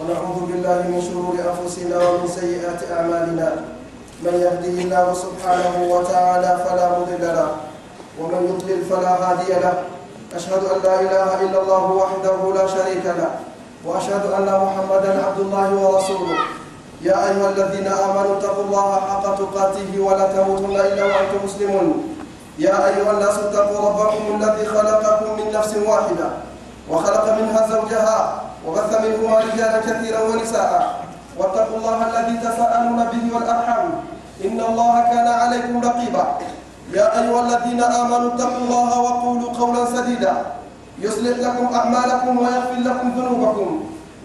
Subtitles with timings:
[0.00, 3.48] ونعوذ بالله من شرور أنفسنا ومن سيئات أعمالنا.
[4.24, 7.50] من يهده الله سبحانه وتعالى فلا مضل له
[8.20, 9.74] ومن يضلل فلا هادي له.
[10.36, 13.30] أشهد أن لا إله إلا الله وحده لا شريك له
[13.84, 16.38] وأشهد أن محمدا عبد الله ورسوله.
[17.02, 22.16] يا أيها الذين آمنوا اتقوا الله حق تقاته ولا تموتن إلا وأنتم مسلمون.
[22.58, 26.28] يا أيها الناس اتقوا ربكم الذي خلقكم من نفس واحدة
[26.90, 30.72] وخلق منها زوجها وبث منهما رجالا كثيرا ونساء.
[31.38, 33.86] واتقوا الله الذي تساءلون به والأرحام.
[34.44, 36.24] إن الله كان عليكم رقيبا.
[36.92, 40.34] يا أيها الذين آمنوا اتقوا الله وقولوا قولا سديدا.
[40.98, 43.68] يصلح لكم أعمالكم ويغفر لكم ذنوبكم.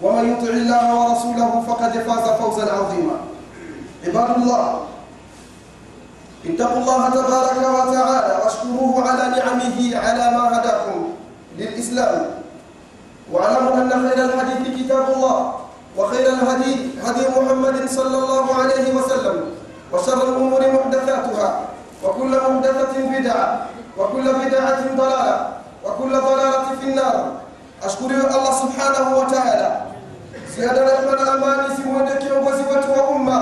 [0.02, 3.16] ومن يطع الله ورسوله فقد فاز فوزا عظيما.
[4.06, 4.80] عباد الله
[6.46, 10.98] اتقوا الله تبارك وتعالى واشكروه على نعمه على ما هداكم
[11.58, 12.37] للإسلام.
[13.32, 15.54] واعلموا أن خير الحديث كتاب الله
[15.96, 16.74] وخير الهدي
[17.04, 19.36] هدي محمد صلى الله عليه وسلم
[19.92, 21.60] وشر الأمور محدثاتها
[22.04, 23.66] وكل محدثة بدعة
[23.98, 25.36] وكل بدعة ضلالة
[25.84, 27.32] وكل ضلالة في النار.
[27.84, 29.70] أشكر الله سبحانه وتعالى.
[30.56, 33.40] سيادة رحمة الأمان سيودك وزوة وأمة.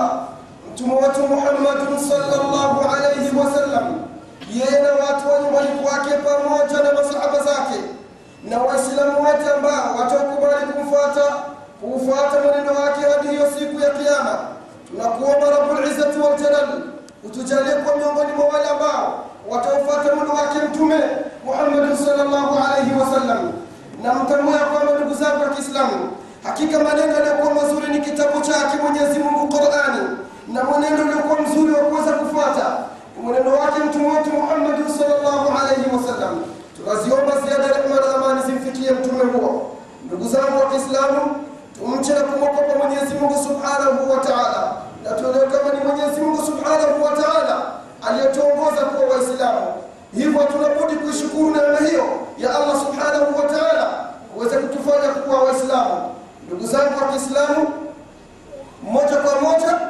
[0.79, 3.87] تموت محمد صلى الله عليه وسلم.
[4.51, 7.81] ينا واتوان ولقواك فرموجنا مصعب ساكي
[8.45, 11.23] na waislamu wote ambao watakubali kumfuata
[11.81, 14.39] kuufuata mwenendo wake hadi hiyo siku ya kiyama
[14.91, 16.69] tunakuomba rabbul izzati wal jalal
[17.25, 21.01] utujalie kwa miongoni mwa wale ambao wataufuata mwendo wake mtume
[21.45, 23.53] Muhammad sallallahu alaihi wasallam
[24.03, 26.11] na mtambua kwamba ndugu zangu wa Kiislamu
[26.45, 30.09] hakika maneno yaliyokuwa mazuri ni kitabu chake Mwenyezi Mungu Qur'ani.
[30.53, 32.67] Na mwenendo uliokuwa mzuri wa kuweza kufuata
[33.23, 36.35] mwenendo wake mtume wetu Muhammad sallallahu alaihi wasallam
[36.87, 39.77] tunaziomba ziada rehema na amani zimfikie mtume huo.
[40.05, 41.45] Ndugu zangu wa Kiislamu
[41.79, 44.73] tumche na kumwogopa Mwenyezi Mungu Subhanahu wa Ta'ala.
[45.05, 47.63] Na tuelewe kama ni Mwenyezi Subhanahu wa Ta'ala
[48.09, 49.67] aliyetuongoza kuwa Waislamu.
[50.15, 52.05] Hivyo tunabudi kuishukuru neema hiyo
[52.39, 54.05] ya Allah Subhanahu wa Ta'ala
[54.37, 56.15] uweze kutufanya kuwa Waislamu.
[56.47, 57.69] Ndugu zangu wa Kiislamu
[58.83, 59.81] moja kwa moja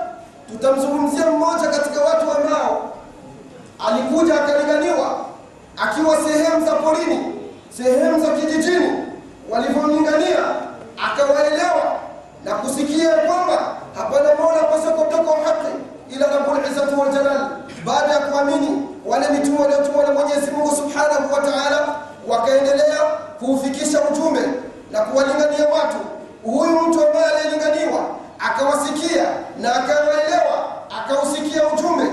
[0.52, 2.92] tutamzungumzia mmoja katika watu ambao
[3.88, 5.26] alikuja akalinganiwa
[5.76, 7.34] akiwa sehemu za porini
[7.76, 8.92] sehemu za kijijini
[9.50, 10.38] walivyomlingania
[11.06, 11.96] akawaelewa
[12.44, 15.72] na kusikia kwamba hapana mola pasokotoka haki
[16.10, 17.48] ila rabbul izzati wal
[17.84, 21.96] baada ya kuamini wale mitume waliotumwa na Mwenyezi Mungu Subhanahu wa Ta'ala
[22.28, 23.00] wakaendelea
[23.38, 24.40] kuufikisha ujumbe
[24.90, 25.96] na kuwalingania watu.
[26.44, 28.00] Huyu mtu ambaye aliyelinganiwa
[28.38, 29.24] akawasikia
[29.60, 32.04] na akawaelewa akausikia ujumbe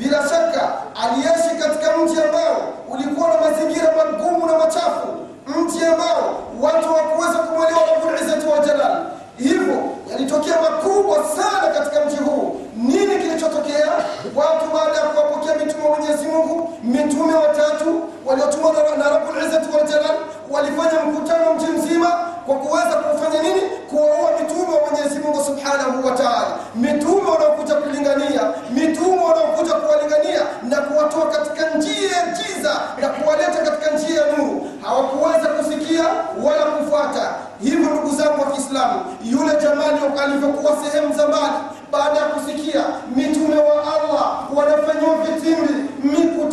[0.00, 0.72] bila shaka
[1.02, 2.56] aliishi katika mji ambao
[2.92, 5.08] ulikuwa na mazingira magumu na machafu.
[5.46, 8.96] Mji ambao watu hawakuweza kumwelewa Rabbul Izzati wal Jalal.
[9.36, 9.76] Hivyo
[10.10, 12.60] yalitokea makubwa sana katika mji huu.
[12.76, 13.86] Nini kilichotokea?
[14.34, 19.86] Watu baada ya kuwapokea mitume wa Mwenyezi Mungu mitume watatu waliotumwa na Rabbul Izzati wal
[19.88, 20.16] Jalal
[20.50, 22.08] walifanya mkutano mji mzima
[22.50, 23.60] kwa kuweza kufanya nini?
[23.90, 26.46] Kuwaua mitume wa Mwenyezi Mungu Subhanahu wa Ta'ala.
[26.74, 28.40] Mitume wanaokuja kulingania
[28.70, 30.40] mitume wanaokuja kuwalingania
[30.70, 34.68] na kuwatoa katika njia ya giza na kuwaleta katika njia ya nuru.
[34.82, 36.04] Hawakuweza kusikia
[36.44, 37.34] wala kufuata.
[37.62, 41.58] Hivyo ndugu zangu wa Kiislamu yule jamani alivyokuwa sehemu za mbali
[41.92, 42.84] baada ya kusikia
[43.16, 45.72] mitume wa Allah wanafanyiwa vitimbi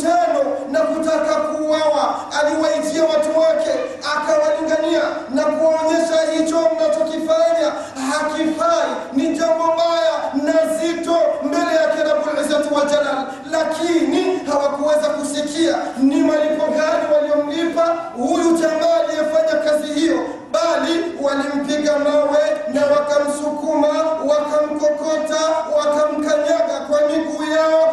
[0.07, 2.15] mikutano na kutaka kuuawa.
[2.43, 3.71] Aliwaitia watu wake
[4.15, 7.71] akawalingania na kuwaonyesha hicho mnachokifanya.
[8.11, 13.25] Hakifai ni jambo baya na zito mbele yake Rabbul Izzati wa Jalal.
[13.51, 20.19] Lakini hawakuweza kusikia ni malipo gani waliomlipa huyu jamaa aliyefanya kazi hiyo
[20.51, 22.39] bali walimpiga mawe
[22.73, 23.87] na wakamsukuma
[24.27, 25.39] wakamkokota
[25.77, 27.86] wakamkanyaga kwa miguu yao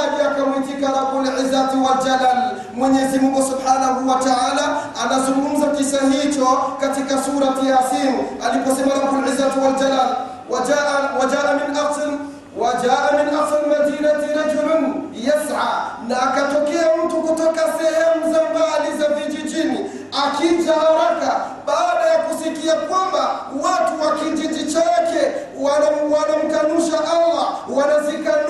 [0.00, 6.46] hadi akamwitika Rabbul Izzati wal Jalal Mwenyezi Mungu Subhanahu wa Ta'ala anazungumza kisa hicho
[6.80, 8.14] katika surati Yasin
[8.50, 10.08] aliposema Rabbul Izzati wal Jalal
[10.50, 12.12] wajaa wajaa min aqsal
[12.58, 15.68] wajaa min aqsal madinati rajulun yas'a
[16.08, 19.90] na akatokea mtu kutoka sehemu za mbali za vijijini
[20.24, 23.30] akija haraka baada ya kusikia kwamba
[23.62, 25.22] watu wa kijiji chake
[26.10, 28.49] wanamkanusha Allah wanazikanusha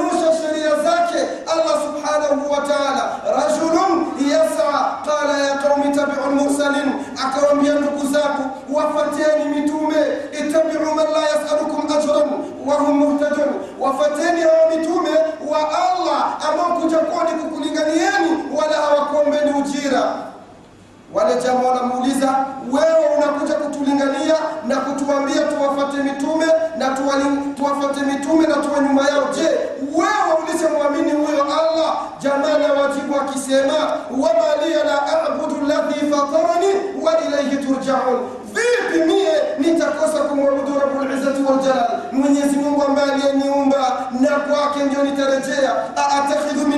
[37.90, 38.20] turjaun
[38.54, 45.72] vipi mie nitakosa kumwabudu rabulizzati waljalal mwenyezi mungu ambaye aliyeniumba na kwake ndio nitarejea.
[45.96, 46.68] Aatakhidhu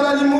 [0.00, 0.37] idhan la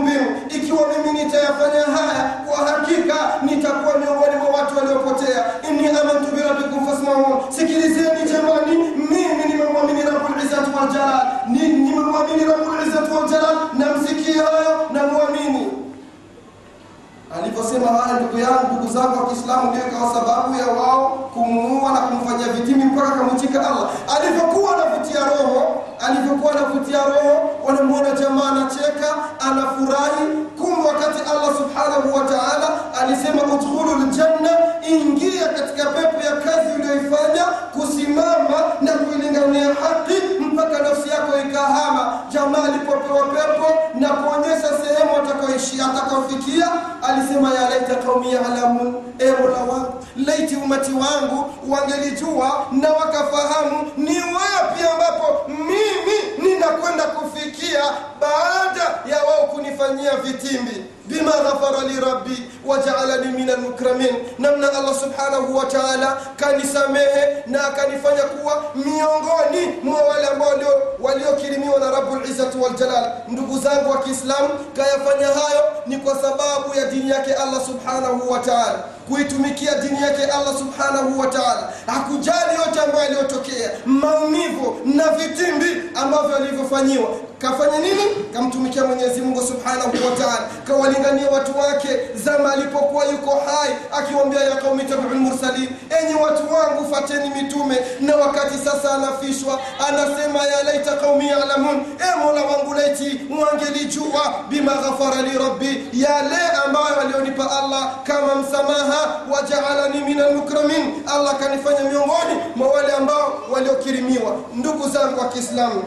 [47.02, 54.16] alisema ya laita qaumi yalamun e mola wangu laiti umati wangu wangelijua na wakafahamu ni
[54.20, 57.82] wapi ambapo mimi ninakwenda kufikia
[58.20, 60.84] baada ya wao kunifanyia vitimbi.
[61.04, 68.22] Bima ghafara li rabbi wajaalani min almukramin namna allah subhanahu wa taala kanisamehe na akanifanya
[68.22, 70.52] kuwa miongoni mwa wale ambao
[71.00, 77.10] waliokirimiwa na rabulizzati waljalal ndugu zangu wa kiislamu kayafanya hayo ni kwa sababu ya dini
[77.10, 81.72] yake allah subhanahu wa taala kuitumikia dini yake allah subhanahu wa taala.
[81.86, 87.08] Hakujali yote ambayo yaliyotokea maumivu na vitimbi ambavyo alivyofanyiwa
[87.38, 88.02] kafanya nini?
[88.34, 90.48] Kamtumikia mwenyezi mungu subhanahu wa taala.
[90.66, 95.68] Kawalingania watu wake zama alipokuwa yuko hai akiwambia ya qaumi tabiu lmursalin
[96.00, 97.76] enyi watu wangu fateni mitume.
[98.00, 104.72] Na wakati sasa anafishwa anasema ya laita qaumi yalamun e mola wangu laiti mwangelijua bima
[104.74, 105.88] ghafara li rabbi.
[105.92, 106.36] Yale
[106.66, 114.36] ambayo alionipa allah kama msamaha wajaalani min almukramin allah kanifanya miongoni mwa wale ambao waliokirimiwa.
[114.54, 115.82] Ndugu zangu wa kiislamu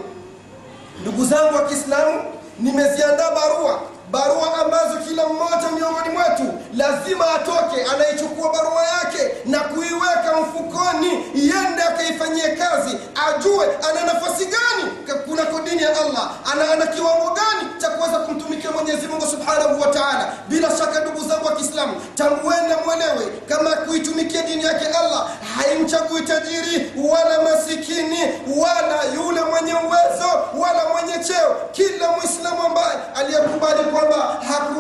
[1.02, 2.22] ndugu zangu wa kiislamu
[2.60, 10.38] nimeziandaa barua barua ambazo kila mmoja miongoni mwetu lazima atoke anaichukua barua yake na kuiweka
[10.42, 12.98] mfukoni iende akaifanyie kazi
[13.30, 14.92] ajue ana nafasi gani
[15.26, 19.88] kunako dini ya allah ana, ana kiwango gani cha kuweza kumtumikia mwenyezi mungu subhanahu wa
[19.88, 20.34] taala.
[20.48, 26.92] Bila shaka ndugu zangu wa kiislamu tanguende mwelewe kama kuitumikia dini yake allah haimchagui tajiri
[27.10, 28.20] wala masikini
[28.58, 31.56] wala yule mwenye uwezo wala mwenye cheo.
[31.72, 34.71] Kila mwislamu ambaye aliyekubali kwamba Happy.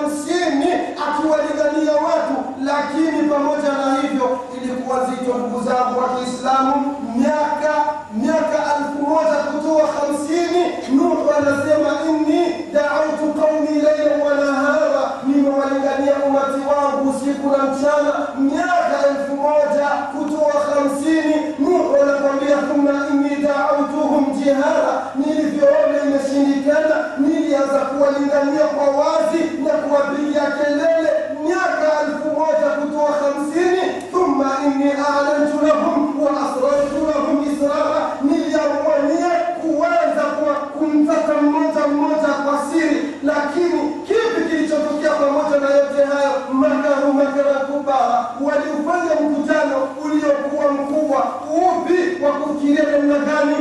[0.00, 0.72] Hamsini
[1.08, 2.34] akiwalingania watu.
[2.64, 6.94] Lakini pamoja na hivyo ilikuwa zito, ndugu zangu wa Kiislamu,
[51.70, 53.56] ufupi wa kufikiria namna gani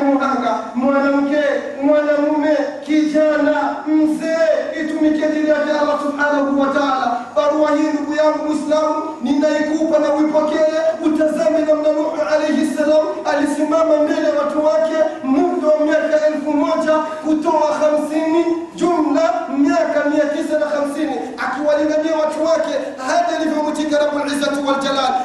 [0.00, 1.42] yake muhanga, mwanamke,
[1.82, 7.20] mwanamume, kijana, mzee, itumikie dini yake Allah subhanahu wa ta'ala.
[7.36, 10.72] Barua hii ndugu yangu Muislamu, ninaikupa na uipokee,
[11.06, 16.92] utazame namna Nuhu alayhi salam alisimama mbele ya watu wake muda wa miaka elfu moja
[16.98, 18.44] kutoa hamsini
[18.76, 22.74] jumla miaka mia tisa na hamsini akiwalingania watu wake
[23.06, 24.80] hadi alivyomtika Rabbul Izzati wal.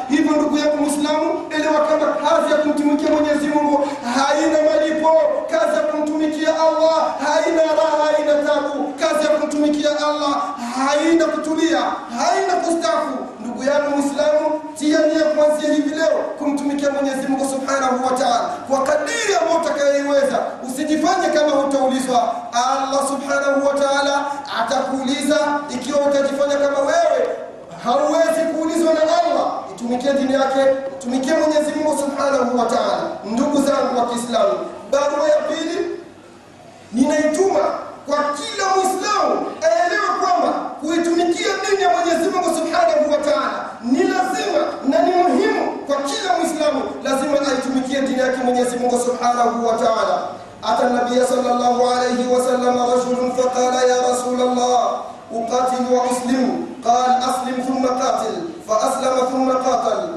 [0.10, 0.85] Hivyo ndugu yangu
[2.96, 5.12] kumtumikia Mwenyezi Mungu haina malipo.
[5.52, 8.94] Kazi ya kumtumikia Allah haina raha, haina tabu.
[9.00, 10.42] Kazi ya kumtumikia Allah
[10.88, 11.80] haina kutulia,
[12.20, 13.18] haina kustafu.
[13.40, 18.84] Ndugu yangu Muislamu, tia nia kuanzia hivi leo kumtumikia Mwenyezi Mungu Subhanahu wa Ta'ala kwa
[18.84, 20.40] kadiri ambayo utakayoiweza.
[20.68, 22.36] Usijifanye kama hutaulizwa.
[22.54, 24.26] Allah Subhanahu wa Ta'ala
[24.62, 25.38] atakuuliza
[25.74, 27.28] ikiwa utajifanya kama wewe
[27.86, 27.92] na
[29.85, 29.85] Allah.
[29.85, 30.65] Itumikie dini yake,
[30.99, 33.03] tumikie Mwenyezi Mungu Subhanahu wa Ta'ala.
[33.25, 34.55] Ndugu zangu wa Kiislamu,
[34.91, 35.87] barua ya pili
[36.93, 37.61] ninaituma
[38.07, 40.49] kwa kila Muislamu aelewe kwamba
[40.81, 46.39] kuitumikia dini ya Mwenyezi Mungu Subhanahu wa Ta'ala ni lazima na ni muhimu kwa kila
[46.39, 50.19] Muislamu, lazima aitumikie dini yake Mwenyezi Mungu Subhanahu wa Ta'ala.
[50.65, 55.01] أتى النبي صلى الله عليه وسلم رجل فقال يا رسول الله
[55.33, 58.35] أقاتل وأسلم قال أسلم ثم قاتل
[58.70, 60.16] فأسلم ثم قاتل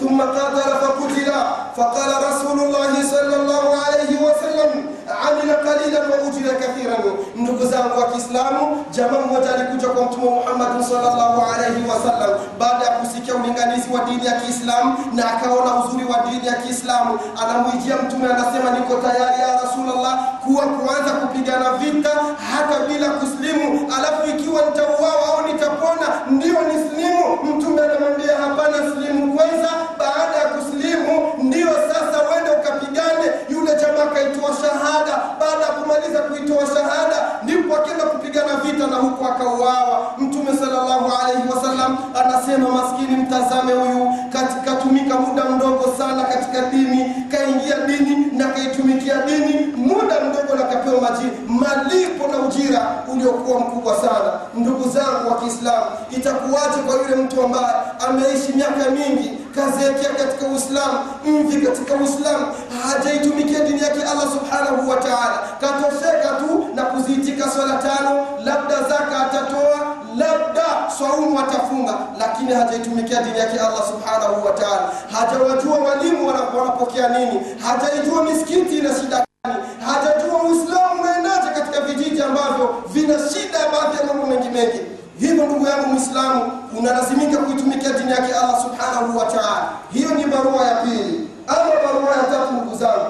[0.00, 1.32] ثم قاتل فقتل
[1.76, 4.86] فقال رسول الله صلى الله عليه وسلم
[5.28, 7.02] amila qalilan wa ujira kathiran.
[7.36, 12.90] Ndugu zangu wa Kiislamu, jamaa mmoja alikuja kwa Mtume Muhammad sallallahu alaihi wasallam baada ya
[12.98, 18.24] kusikia ulinganizi wa dini ya Kiislamu na akaona uzuri wa dini ya Kiislamu, anamwijia Mtume
[18.34, 22.10] anasema, niko tayari ya Rasulullah kuwa kuanza kupigana vita
[22.52, 27.36] hata bila kuslimu, alafu ikiwa nitauawa au nitapona ndio ni nislimu.
[27.44, 31.68] Mtume anamwambia hapana, slimu kwanza, baada ya kuslimu ndio
[33.98, 35.14] yule akaitoa shahada.
[35.40, 40.12] Baada ya kumaliza kuitoa shahada, ndipo akaenda kupigana vita na huko akauawa.
[40.18, 44.12] Mtume sallallahu alaihi wasallam anasema, maskini, mtazame huyu
[44.64, 51.00] katumika muda mdogo sana katika dini, kaingia dini na kaitumikia dini muda mdogo na kapewa
[51.00, 54.32] maji malipo na ujira uliokuwa mkubwa sana.
[54.54, 57.66] Ndugu zangu wa Kiislamu, itakuwaje kwa yule mtu ambaye
[58.08, 62.46] ameishi miaka mingi kazeekea katika Uislamu, mvi katika Uislamu,
[62.88, 69.20] hajaitumikia dini yake Allah subhanahu wa ta'ala, katosheka tu na kuziitika swala tano, labda zaka
[69.26, 70.64] atatoa, labda
[70.98, 78.22] swaumu atafunga, lakini hajaitumikia dini yake Allah subhanahu wa ta'ala, hajawajua walimu wanapokea nini, hajaijua
[78.24, 84.26] misikiti ina shida gani, hajajua Uislamu unaendaje katika vijiji ambavyo vina shida baadhi ya mambo
[84.26, 84.80] mengi mengi.
[85.20, 89.68] Hivyo ndugu yangu Muislamu, unalazimika kuitumikia dini yake Allah subhanahu wa ta'ala.
[89.92, 91.28] Hiyo ni barua ya pili.
[91.46, 93.07] Ama barua ya tatu, ndugu zangu,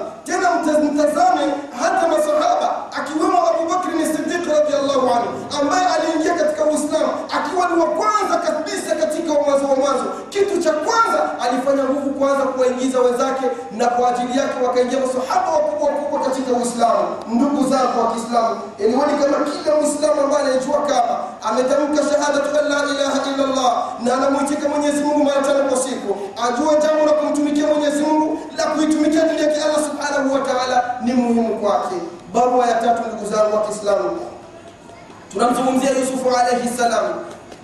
[0.85, 1.43] mtazame
[1.81, 5.29] hata masahaba akiwemo Abubakri as-Siddiq radhiyallahu anhu
[5.61, 10.05] ambaye aliingia katika Uislamu akiwa ni wa kwanza kabisa katika mwanzo wa mwanzo.
[10.29, 13.45] Kitu cha kwanza alifanya nguvu kwanza kuwaingiza wenzake,
[13.77, 17.03] na kwa ajili yake wakaingia masahaba wakubwa wakubwa katika Uislamu.
[17.33, 21.15] Ndugu zangu wa Kiislamu, eliwani kama kila Muislamu ambaye anajua kama
[21.47, 23.49] ametamka shahadatu an la ilaha illa
[24.03, 26.17] na anamwitika Mwenyezi Mungu mara tano kwa siku,
[26.47, 29.79] ajue jambo la kumtumikia Mwenyezi Mungu la kuitumikia dini yake Allah
[30.23, 31.95] subhanahu wa ni muhimu kwake.
[32.33, 34.19] Barua ya tatu, ndugu zangu wa Kiislamu,
[35.33, 37.05] tunamzungumzia Yusufu alayhi salam.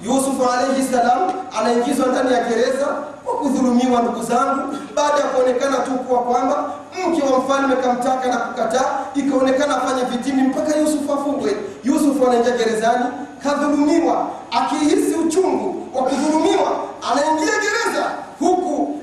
[0.04, 2.86] Yusufu alayhi salam anaingizwa ndani ya gereza
[3.26, 6.70] kwa kudhulumiwa, ndugu zangu, baada ya kuonekana tu kuwa kwamba
[7.08, 11.56] mke wa mfalme kamtaka na kukataa, ikaonekana afanye vitimbi mpaka Yusufu afungwe.
[11.84, 13.06] Yusufu anaingia gerezani,
[13.44, 16.72] kadhulumiwa, akihisi uchungu wa kudhulumiwa,
[17.12, 18.06] anaingia gereza
[18.40, 18.96] huku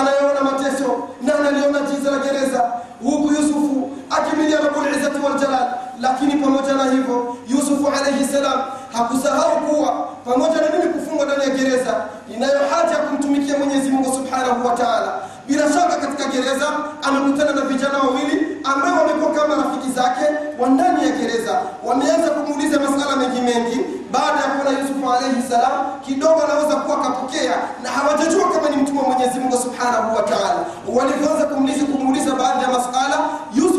[0.00, 0.75] anayoona mateso
[1.22, 2.72] na analiona jiza la gereza,
[3.04, 5.66] huku Yusufu akimilia Rabbul Izzati wal.
[6.00, 8.60] Lakini pamoja na hivyo, Yusufu alayhi salam
[8.92, 9.92] hakusahau kuwa
[10.24, 11.94] pamoja na mimi kufungwa ndani ya gereza,
[12.28, 15.12] ninayo haja ya kumtumikia Mwenyezi Mungu Subhanahu wa Ta'ala.
[15.46, 16.66] Bila shaka katika gereza
[17.02, 20.24] anakutana na vijana wawili ambao wamekuwa kama rafiki zake
[20.58, 21.60] wa ndani ya gereza.
[21.84, 23.80] Wameanza kumuuliza masala mengi mengi.
[24.10, 25.72] Baada ya kuona Yusufu alaihi salam
[26.06, 30.60] kidogo anaweza kuwa akapokea na hawajajua kama ni mtume wa Mwenyezi Mungu subhanahu wataala.
[30.94, 33.16] Walivyoanza kumuuliza kumuuliza baadhi ya masala
[33.54, 33.75] Yusuf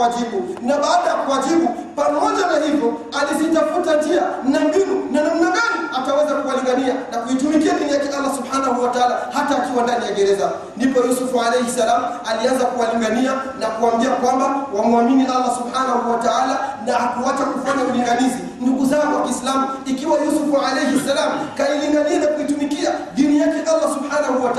[0.00, 0.56] kuwajibu.
[0.62, 6.34] Na baada ya kuwajibu pamoja na hivyo alizitafuta njia na mbinu na namna gani ataweza
[6.34, 10.50] kuwalingania na kuitumikia dini yake allah subhanahu wa taala hata akiwa ndani ya gereza.
[10.76, 16.92] Ndipo yusufu alaihi salam alianza kuwalingania na kuambia kwamba wamwamini allah subhanahu wa taala na
[16.92, 18.38] hakuacha kufanya ulinganizi.
[18.60, 24.44] Ndugu zangu wa kiislamu ikiwa yusufu alaihi salam kailingania na kuitumikia dini yake allah subhanahu
[24.44, 24.50] wa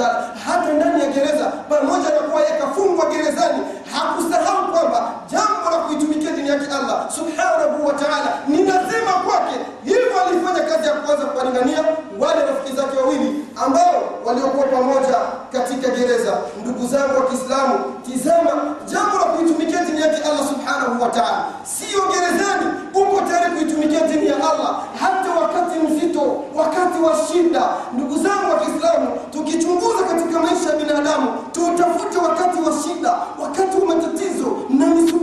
[0.46, 3.60] hata ndani ya gereza pamoja na kuwa yeye kafungwa gerezani
[3.94, 9.56] hakusahau kwamba jambo la kuitumikia dini yake allah subhanahu wa taala ninasema kwake.
[9.84, 11.86] Hivyo alifanya kazi ya kuanza kuwalingania
[12.20, 15.16] wale rafiki zake wawili ambao waliokuwa pamoja
[15.52, 16.38] katika gereza.
[16.62, 17.74] Ndugu zangu wa kiislamu
[18.06, 18.52] tizama
[18.86, 21.46] jambo la kuitumikia dini yake allah subhanahu wa taala.
[21.64, 27.62] Sio gerezani uko tayari kuitumikia dini ya allah hata wakati mzito wakati wa shida.
[27.94, 33.86] Ndugu zangu wa kiislamu tukichunguza katika maisha ya binadamu tutafute wakati wa shida wakati wa
[33.96, 34.48] matatizo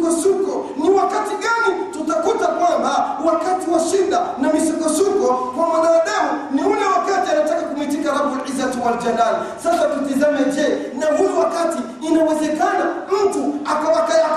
[0.08, 0.66] misukosuko.
[0.76, 7.30] Ni wakati gani tutakuta kwamba wakati wa shida na misukosuko kwa mwanadamu ni ule wakati
[7.32, 9.34] anataka kumwitika rabbul izzati wal jalal.
[9.62, 10.66] Sasa tutizame, je,
[10.98, 11.78] na huyu wakati
[12.08, 12.84] inawezekana
[13.24, 13.54] mtu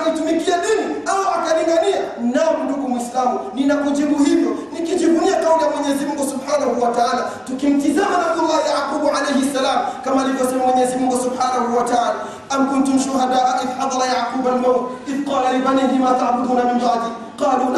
[0.02, 2.00] akaitumikia dini au akalingania
[2.34, 2.56] nao?
[2.64, 9.78] Ndugu Muislamu, ninakujibu hivyo nikijivunia kauli ya mwenyezimungu Subhanahu wataala tukimtizama Nabiullahi Yaqubu alayhi salam
[10.04, 12.14] kama alivyosema mwenyezimungu Subhanahu wataala
[12.50, 17.72] am kuntum shuhadaa idh hadara Yaquba al-maut idh qala libanihi ma ta'buduna min ba'di qalu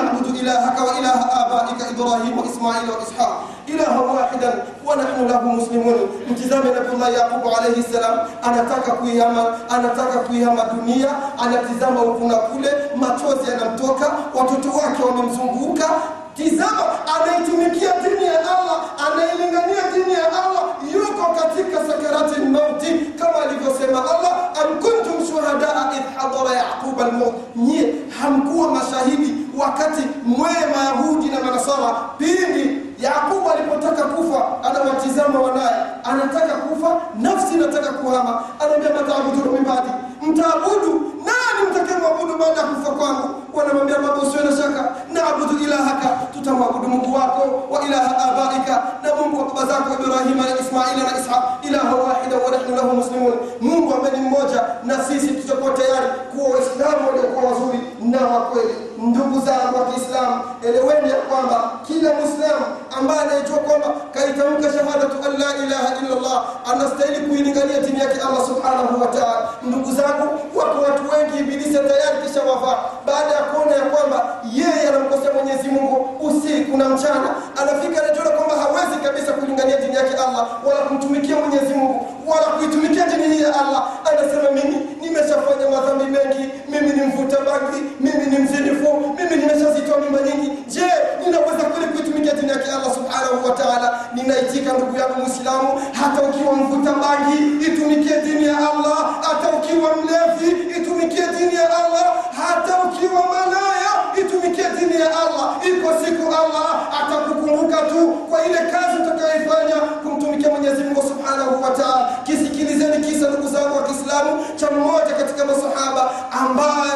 [0.44, 3.33] إلهك وإله آبائك إبراهيم وإسماعيل وإسحاق.
[3.68, 4.52] إله واحدا
[4.87, 5.98] ونحن له مسلمون.
[6.28, 8.16] انتزام نبي الله يعقوب عليه السلام.
[8.44, 11.12] أنا تاكا كويهما أنا تاكا كويهما دنيا.
[11.40, 12.72] أنا تزام وكنا كله.
[13.00, 14.09] ما توزي أنا متوكا.
[14.37, 15.88] وتتوكا ومزنبوكا
[16.37, 16.85] tizama
[17.16, 20.62] anaitumikia dini ya allah anailingania dini ya allah
[20.94, 27.94] yuko katika sakarati mauti, kama alivyosema allah am kuntum shuhadaa idh hadara yaquba almaut, nyie
[28.23, 37.01] hamkuwa mashahidi wakati mweye mayahudi na manasara pindi yaqub alipotaka kufa anawatizama wanaye anataka kufa
[37.20, 38.42] nafsi inataka kuhama.
[38.61, 39.88] Anaambia mataabudu min baadi
[40.22, 41.12] mtaabudu?
[41.27, 43.29] Nani mtakayemwabudu baada ya kufa kwangu?
[43.55, 44.94] Wanamwambia baba usiwe na shaka.
[45.12, 46.09] Naabudu ilahaka.
[46.35, 51.18] Tutamwabudu mungu wako wa ilaha abaika na mungu wa baba zako ibrahima na ismaila na
[51.20, 53.33] ishaq ilaha wahida wa nahnu lahu muslimun.
[53.61, 58.74] Mungu ambaye ni mmoja na sisi tutakuwa tayari kuwa waislamu waliokuwa wazuri na wa kweli
[59.09, 62.64] ndugu zangu wa kiislamu eleweni ya kwamba kila mwislamu
[62.99, 69.01] ambaye anayejua kwamba kaitamka shahadatu an la ilaha illa anastahili kuilingania dini yake allah subhanahu
[69.01, 69.49] wa taala.
[69.62, 74.88] Ndugu zangu wako watu wengi ibilisi tayari kisha wafaa baada ya kuona ya kwamba yeye
[74.88, 77.29] anamkosea mwenyezi mungu usiku na mchana
[77.61, 83.07] anafika anajiona kwamba hawezi kabisa kulingania dini yake allah wala kumtumikia mwenyezi mungu wala kuitumikia
[83.07, 88.38] dini hii ya allah anasema mimi nimeshafanya madhambi mengi mimi ni mvuta bangi mimi ni
[88.38, 90.50] mzinifu mimi nimeshazitoa mimba nyingi.
[90.68, 90.87] Je
[91.26, 94.00] ninaweza kweli kuitumikia dini yake allah subhanahu wa taala?
[94.14, 95.68] Ninaitika ndugu yangu mwislamu
[96.00, 98.98] hata ukiwa mvuta bangi itumikie dini ya allah.
[99.28, 102.07] Hata ukiwa mlevi itumikie dini ya allah.
[102.46, 105.46] Hata ukiwa malaya itumikie dini ya allah.
[105.68, 106.68] Iko siku allah
[107.00, 112.11] atakukumbuka tu kwa ile kazi utakayoifanya kumtumikia mwenyezi mungu subhanahu wa taala.
[112.24, 116.92] Kisikilizeni kisa ndugu zangu wa kiislamu cha mmoja katika masahaba ambaye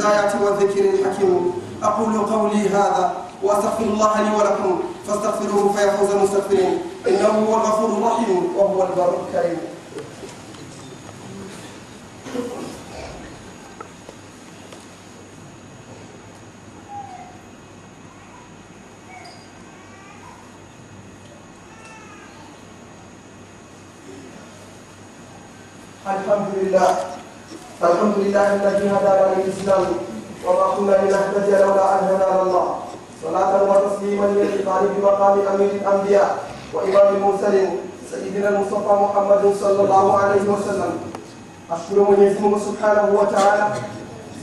[0.00, 1.52] الآيات والذكر الحكيم.
[1.82, 4.80] أقول قولي هذا وأستغفر الله لي ولكم.
[5.06, 6.78] فاستغفروه فيفوز المستغفرين.
[7.08, 9.58] إنه هو الغفور الرحيم وهو البر الكريم.
[26.06, 27.19] الحمد لله.
[27.82, 29.84] الحمد لله الذي هدانا للاسلام
[30.46, 32.66] وما كنا لنهتدي لولا ان هدانا الله
[33.24, 36.28] صلاة وتسليما للإقامة بمقام أمير الأنبياء
[36.74, 37.70] وإمام المرسلين
[38.10, 40.92] سيدنا المصطفى محمد صلى الله عليه وسلم
[41.72, 41.96] أشكر
[43.32, 43.76] Ta'ala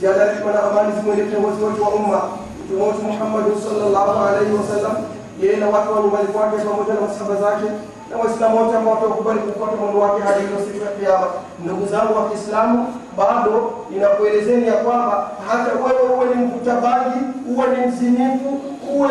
[0.00, 2.22] ziada rehema na amani zimwendee kiongozi wetu wa umma
[2.64, 4.96] mtume wetu Muhammad sallallahu alaihi wasallam,
[5.42, 7.68] yeye na watu wa nyumbani kwake pamoja na masahaba zake
[8.10, 11.26] na Waislamu wote ambao watakubali kufuata mwendo wake hadi ile siku ya Kiyama.
[11.64, 12.14] Ndugu zangu
[13.18, 17.20] bado inakuelezeni ya kwamba hata wewe uwe ni mvutabaji,
[17.56, 18.60] uwe ni mzinifu,
[18.94, 19.10] uwe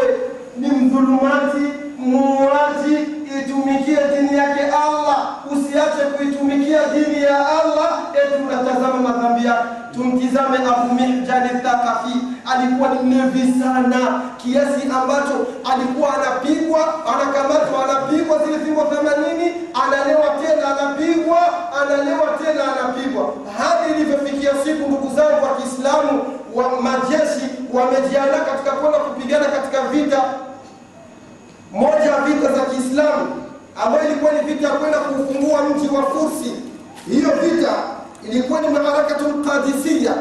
[0.58, 1.64] ni mdhulumati,
[1.98, 2.96] muuaji,
[3.40, 9.64] itumikie dini yake Allah, usiache kuitumikia dini ya Allah eti unatazama madhambi yake.
[9.94, 10.88] Tumtizame Abu
[12.54, 14.22] alikuwa ni mlevi sana.
[14.38, 16.80] Kiasi ambacho alikuwa anapigwa,
[17.14, 19.52] anakamatwa, anapigwa zile fimbo 80,
[19.84, 21.38] analewa tena, anapigwa,
[21.82, 29.00] analewa tena, anapigwa, hadi ilivyofikia siku, ndugu zangu wa Kiislamu, wa majeshi wamejiandaa katika kwenda
[29.00, 30.24] kupigana katika vita
[31.72, 33.44] moja ya vita za Kiislamu
[33.86, 36.52] ambayo ilikuwa ni vita ya kwenda kuufungua mji wa Fursi.
[37.10, 37.74] Hiyo vita
[38.24, 40.14] ilikuwa ni Maarakatul Qadisiyya.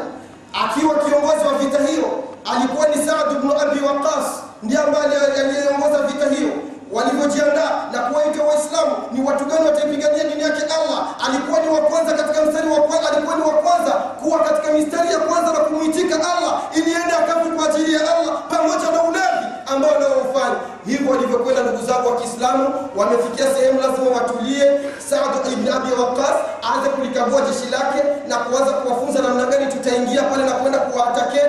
[0.65, 2.23] Akiwa kiongozi wa vita hiyo
[2.55, 4.25] alikuwa ni Saad ibn Abi Waqas,
[4.63, 6.49] ndiye ambaye aliyeongoza vita hiyo.
[6.91, 12.13] Walivyojiandaa na kuwaita Waislamu ni watu gani wataipigania dini yake Allah, alikuwa ni wa kwanza
[12.13, 13.91] katika mstari wa kwanza, alikuwa ni wa kwanza
[14.27, 18.35] kuwa katika mistari ya kwanza na kumuitika Allah ili ende akafu kwa ajili ya Allah
[18.49, 24.63] pamoja na ulevi ambao anaofanya hivyo walivyokwenda ndugu zangu wa Kiislamu wamefikia sehemu lazima watulie.
[25.09, 26.35] Saad ibn Abi Waqqas
[26.67, 31.41] aanze kulikagua jeshi lake na kuanza kuwafunza namna gani tutaingia pale na kwenda kuwaatake.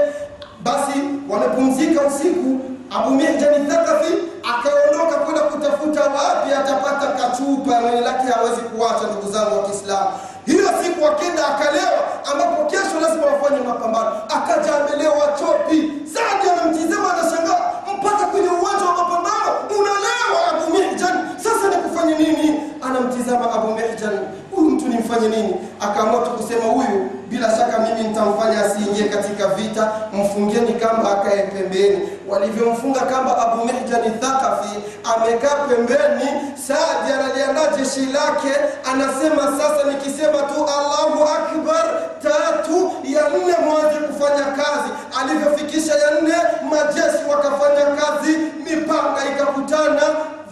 [0.62, 0.98] Basi
[1.30, 2.60] wamepumzika usiku,
[2.96, 4.12] Abu Mihjan Thaqafi
[4.52, 9.04] akaondoka kwenda kutafuta wapi atapata kachupa mwenye lake hawezi kuacha.
[9.12, 10.08] Ndugu zangu wa Kiislamu,
[10.48, 12.00] hiyo siku akenda akalewa,
[12.32, 14.10] ambapo kesho lazima wafanye mapambano.
[14.36, 15.92] Akaja amelewa chopi.
[16.14, 17.60] Saadi anamtizama anashangaa,
[17.98, 22.60] mpaka kwenye uwanja wa mapambano unalewa Abu Mihjan, sasa nikufanye nini?
[22.82, 24.18] Anamtizama Abu Mihjan,
[24.54, 25.54] huyu mtu nimfanye nini?
[25.80, 32.08] Akaamua tu kusema huyu bila shaka mimi nitamfanya asiingie katika vita, mfungeni kamba akae pembeni.
[32.28, 34.78] Walivyomfunga kamba Abu Mihjani Thaqafi
[35.14, 36.28] amekaa pembeni.
[36.68, 38.52] Saadi analiandaa jeshi lake,
[38.92, 41.84] anasema sasa nikisema tu Allahu akbar
[42.22, 44.90] tatu ya nne mwanze kufanya kazi.
[45.20, 46.34] Alivyofikisha ya nne,
[46.70, 50.02] majeshi wakafanya kazi, mipanga ikakutana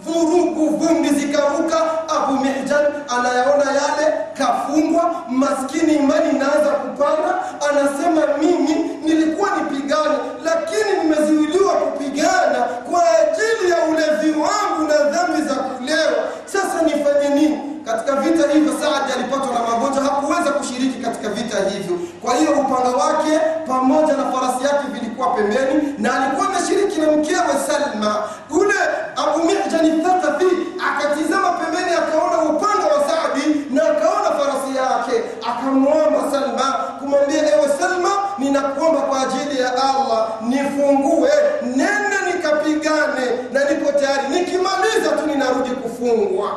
[0.07, 1.77] vurugu vumbi zikaruka.
[2.17, 7.35] Abu Mihjan anayaona yale, kafungwa maskini, imani inaanza kupanda.
[7.69, 15.55] Anasema mimi nilikuwa nipigane, lakini nimezuiliwa kupigana kwa ajili ya ulevi wangu na dhambi za
[15.55, 16.23] kulewa.
[16.45, 17.59] Sasa nifanye nini?
[17.85, 21.97] Katika vita hivyo Saadi alipatwa na magonjwa, hakuweza kushiriki katika vita hivyo.
[22.21, 27.53] Kwa hiyo upanga wake pamoja na farasi yake vilikuwa pembeni, na alikuwa ameshiriki na mkewe
[27.67, 28.15] Salma.
[28.49, 28.73] Ule
[29.15, 30.45] Abu Mihjan Thaqafi
[30.89, 36.63] akatizama pembeni, akaona upande wa Saadi na akaona farasi yake, akamwomba Salma
[36.99, 41.29] kumwambia, ewe Salma, ninakuomba kwa ajili ya Allah nifungue,
[41.61, 46.49] nende nikapigane na nipo tayari, nikimaliza tu ninarudi kufungwa.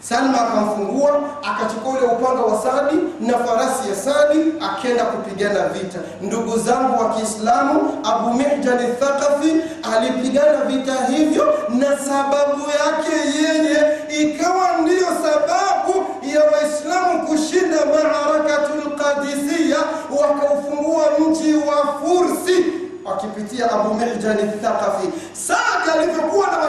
[0.00, 1.20] Salma akamfungua
[1.56, 5.98] akachukua ule upanga wa Sadi na farasi ya Sadi akenda kupigana vita.
[6.22, 9.52] Ndugu zangu wa Kiislamu, Abu Mihjan Thaqafi
[9.96, 19.78] alipigana vita hivyo, na sababu yake yeye ikawa ndiyo sababu ya Waislamu kushinda Maarakatul Qadisiyya,
[20.20, 22.64] wakaufungua mji wa Fursi
[23.12, 25.08] akipitia Abu Mihjan Thaqafi.
[25.32, 26.64] Saad alivyokuwa na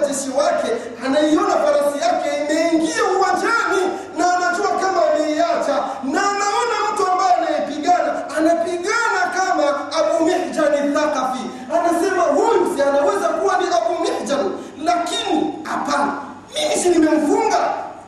[0.00, 0.68] majeshi wake,
[1.06, 3.82] anaiona farasi yake imeingia uwanjani
[4.18, 11.44] na anajua kama ameiacha, na anaona mtu ambaye anayepigana anapigana kama Abu Mihjan Thaqafi.
[11.74, 14.50] Anasema huyu anaweza kuwa ni Abu Mihjan,
[14.84, 16.12] lakini hapana,
[16.54, 17.58] mimi si nimemfunga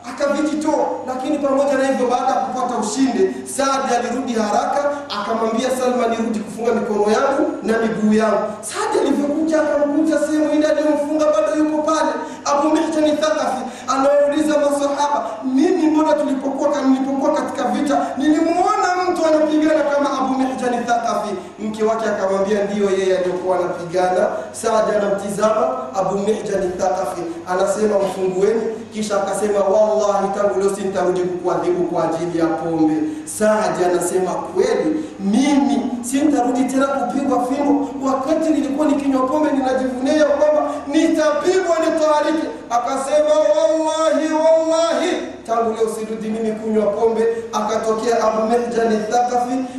[0.09, 6.39] akavijitoa lakini pamoja na hivyo, baada ya kupata ushindi, Saadi alirudi haraka, akamwambia Salma, nirudi
[7.63, 8.37] na miguu yangu.
[8.61, 12.11] Sadi alivyokuja akamkuta sehemu ile aliyomfunga bado yuko pale.
[12.45, 20.19] Abu Mihjan Thaqafi anawauliza masahaba, mimi mbona tulipokuwa nilipokuwa katika vita nilimuona mtu anapigana kama
[20.19, 21.35] Abu Mihjan Thaqafi?
[21.59, 24.27] Mke wake akamwambia ndiyo, yeye aliyokuwa anapigana.
[24.51, 28.61] Sadi anamtizama Abu Mihjan Thaqafi, anasema mfungueni,
[28.93, 32.95] kisha akasema wallahi, tangu leo sintarudi kukuadhibu kwa ajili ya pombe.
[33.25, 37.89] Sadi anasema kweli, mimi sintarudi tena kupigwa fimbo.
[38.05, 42.47] Wakati nilikuwa nikinywa pombe ninajivunia kwamba nitapigwa nitaharike.
[42.69, 44.00] Akasema wallahi,
[45.81, 47.27] tangu usirudi mimi kunywa pombe.
[47.53, 49.01] Akatokea Abu Mihjan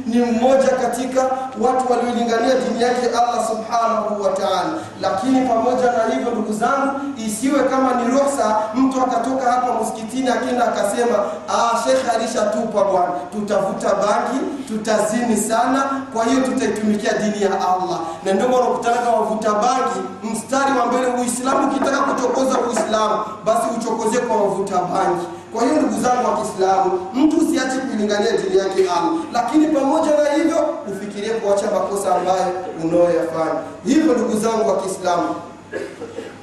[0.07, 1.23] ni mmoja katika
[1.61, 4.73] watu waliolingania dini yake Allah subhanahu wa ta'ala.
[5.01, 10.65] Lakini pamoja na hivyo, ndugu zangu, isiwe kama ni ruhusa mtu akatoka hapa msikitini akenda
[10.65, 11.17] akasema,
[11.49, 18.01] ah, shekhe alishatupa bwana, tutavuta bangi, tutazini sana, kwa hiyo tutaitumikia dini ya Allah.
[18.25, 20.01] Na ndio maana ukutanaga wavuta bangi
[20.33, 21.07] mstari wa mbele.
[21.21, 25.27] Uislamu ukitaka kuchokoza Uislamu, basi uchokoze kwa wavuta bangi.
[25.53, 30.31] Kwa hiyo ndugu zangu wa Kiislamu, mtu usiache kuilingania dini yake Allah, lakini pamoja na
[30.37, 30.59] hivyo
[30.93, 32.47] ufikirie kuacha makosa ambayo
[32.85, 33.61] unayoyafanya.
[33.85, 35.35] Hivyo ndugu zangu wa Kiislamu,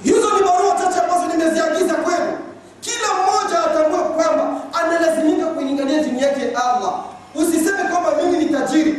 [0.04, 2.32] hizo ni barua chache ambazo nimeziagiza kwenu.
[2.82, 6.94] Kila mmoja atambue kwamba analazimika kuilingania dini yake Allah.
[7.36, 8.96] Usiseme kwamba mimi ni tajiri,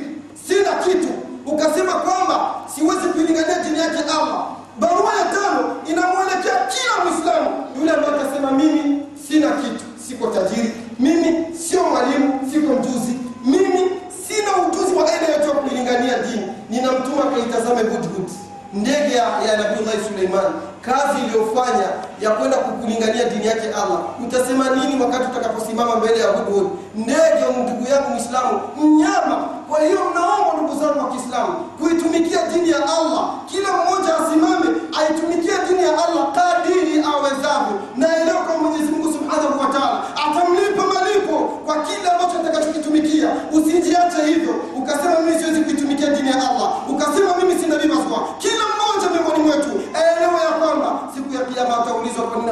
[0.48, 1.08] sina kitu,
[1.46, 4.46] ukasema kwamba siwezi kuilingania dini yake Allah.
[4.80, 11.46] Barua ya tano inamwelekea kila Mwislamu yule ambaye atasema mimi sina kitu, siko tajiri, mimi
[11.56, 13.90] sio mwalimu, siko mjuzi, mimi
[14.28, 16.46] sina ujuzi wa aina yote wa kuilingania dini.
[16.70, 18.28] Ninamtuma akaitazame Hudhud,
[18.74, 20.44] ndege ya, ya Nabii Suleiman,
[20.82, 21.86] kazi iliyofanya
[22.20, 23.89] ya kwenda kukulingania dini yake Allah.
[24.24, 29.36] Utasema nini wakati utakaposimama mbele ya Hudhud, ndege ndugu yangu Muislamu, mnyama?
[29.68, 34.68] Kwa hiyo mnaomba ndugu zangu wa Kiislamu kuitumikia dini ya Allah, kila mmoja asimame
[35.00, 40.82] aitumikie dini ya Allah kadiri awezavyo, na elewa kwa Mwenyezi Mungu Subhanahu wa Ta'ala atamlipa
[40.94, 41.36] malipo
[41.66, 43.28] kwa kile ambacho atakachokitumikia.
[43.52, 47.70] Usijiache hivyo ukasema mimi siwezi kuitumikia dini ya Allah, ukasema mimi sina.
[48.38, 51.74] Kila mmoja miongoni mwetu aelewe ya kwamba siku ya kiyama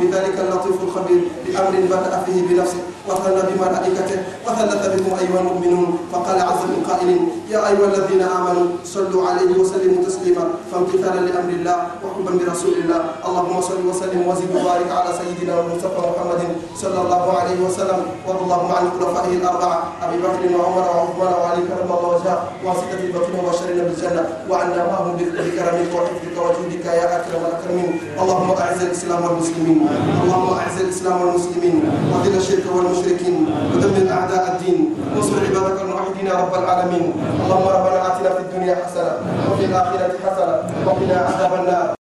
[0.00, 5.98] bidhalika al-latif al-khabir bi amrin bada'a fihi bi nafsihi وثنى بملائكته وثلث بكم أيها المؤمنون
[6.12, 7.08] فقال عز من قائل
[7.50, 13.00] يا أيها الذين آمنوا صلوا عليه وسلموا تسليما فامتثالا لأمر الله وحبا برسول الله.
[13.26, 16.42] اللهم صل وسلم وزد وبارك على سيدنا المصطفى محمد
[16.76, 21.90] صلى الله عليه وسلم وارض اللهم عن خلفائه الأربعة أبي بكر وعمر وعثمان وعلي كرم
[21.90, 27.90] الله وجهه واسطه البطن وبشرنا بالجنة وعنا معهم بكرمك وحفظك وجودك يا أكرم الأكرمين.
[28.20, 28.80] اللهم أعز
[29.20, 29.88] الإسلام والمسلمين.
[30.24, 31.76] اللهم أعز الإسلام والمسلمين
[32.12, 37.12] وذل الشرك والمشركين ودمر أعداء الدين وانصر عبادك الموحدين يا رب العالمين.
[37.44, 39.12] اللهم ربنا آتنا في الدنيا حسنة
[39.52, 40.56] وفي الآخرة حسنة
[40.86, 41.99] وقنا